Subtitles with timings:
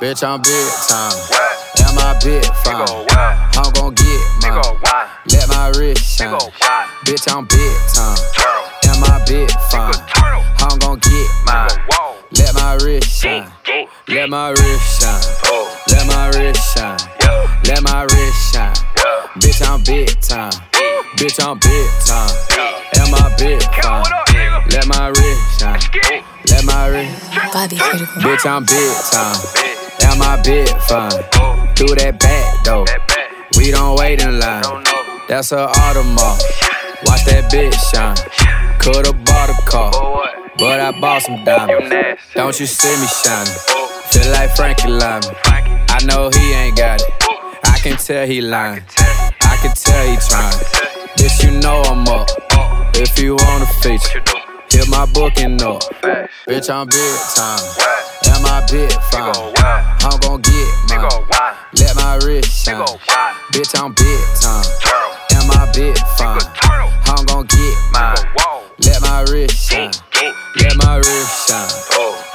[0.00, 1.12] Bitch, I'm big time.
[1.84, 3.06] Am I big fine?
[3.52, 4.72] I'm gon' get mine.
[5.28, 6.38] Let my wrist shine.
[7.04, 8.16] Bitch, I'm big time.
[8.88, 9.92] Am I big fine?
[10.58, 11.68] I'm gon' get mine.
[12.32, 13.52] Let my wrist shine.
[14.08, 15.20] Let my wrist shine.
[15.88, 16.98] Let my wrist shine.
[17.64, 18.74] Let my wrist shine.
[19.36, 20.52] Bitch, I'm big time.
[21.18, 22.32] Bitch, I'm big time.
[22.96, 24.04] Am I big fine?
[24.70, 26.24] Let my wrist shine.
[26.48, 27.52] Let my wrist.
[27.52, 27.76] Bobby.
[27.76, 29.79] Bitch, I'm big time.
[30.10, 31.10] Am my big fine?
[31.76, 32.84] Through that back though.
[33.56, 34.64] We don't wait in line.
[35.28, 36.42] That's a Audemars.
[37.06, 38.16] Watch that bitch shine.
[38.80, 39.92] Could've bought a car,
[40.58, 41.94] but I bought some diamonds.
[42.34, 43.54] Don't you see me shining?
[44.10, 45.22] Feel like Frankie Lymon.
[45.44, 47.08] I know he ain't got it.
[47.64, 48.82] I can tell he lying.
[49.42, 50.58] I can tell he trying.
[51.18, 52.28] Bitch, you know I'm up.
[52.96, 54.22] If you want a feature,
[54.70, 55.82] hit my booking up.
[56.48, 58.09] Bitch, I'm big time.
[58.26, 59.34] Am I big fine?
[60.02, 61.54] I'm gon' get mine.
[61.76, 62.84] Let my wrist shine.
[63.52, 64.64] Bitch, I'm big time.
[65.32, 66.40] Am I big fine?
[67.06, 68.16] I'm gon' get mine.
[68.80, 69.90] Let my wrist shine.
[70.58, 71.70] Let my wrist shine.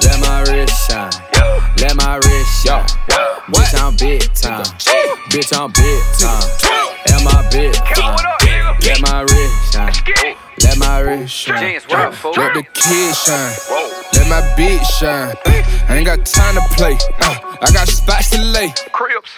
[0.02, 1.10] Let my wrist shine.
[1.78, 2.86] Let my wrist shine.
[3.48, 4.64] Bitch, I'm big time.
[5.30, 6.42] Bitch, I'm big time.
[7.12, 8.16] Am I big fine?
[8.82, 9.92] Let my wrist shine.
[10.62, 11.80] Let my wrist shine.
[12.36, 13.54] Let the kids shine.
[14.14, 15.34] Let my bitch shine.
[15.88, 16.96] I ain't got time to play.
[17.20, 18.72] Uh, I got spots to lay.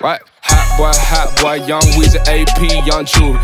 [0.00, 0.20] Right?
[0.42, 3.38] Hot boy, hot boy, young Weezy, AP, young Jewelry.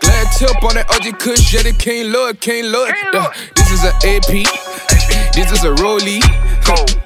[0.00, 2.92] Glad tip on that OG Kush, yeah, the King Lord, King Lord.
[3.14, 4.44] Uh, this is an AP.
[5.34, 6.20] This is a rollie.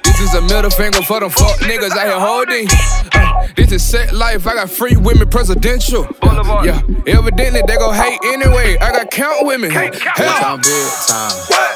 [0.03, 2.67] This is a middle finger for them fuck niggas out here holding.
[3.13, 4.47] Uh, this is set life.
[4.47, 6.07] I got free women presidential.
[6.21, 8.77] Uh, yeah, evidently they gon' hate anyway.
[8.79, 9.71] I got count women.
[9.71, 9.91] Hell.
[9.91, 11.74] Bitch, I'm big time.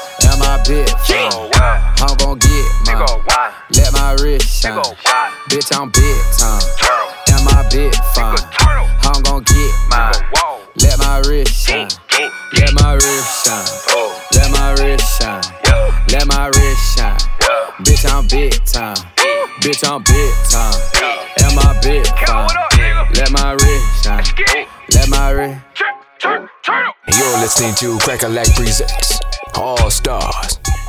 [0.60, 1.50] Am I big fine?
[2.00, 3.52] I'm gon' get mine.
[3.72, 4.82] Let my wrist shine.
[5.48, 6.62] Bitch, I'm big time.
[7.28, 8.36] Am I big fine?
[9.02, 10.12] I'm gon' get mine.
[10.76, 11.88] Let my wrist shine.
[12.54, 13.66] Let my wrist shine.
[14.32, 15.42] Let my wrist shine.
[16.08, 17.18] Let my wrist shine.
[17.80, 18.96] Bitch, I'm big time.
[19.60, 20.74] Bitch, I'm big time.
[21.40, 22.48] Am I big fine?
[23.14, 24.24] Let my wrist shine.
[24.92, 25.60] Let my wrist.
[26.22, 30.79] You're listening to Cracka Lack Presents All Stars.